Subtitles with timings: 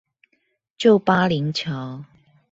[0.79, 2.03] 舊巴陵橋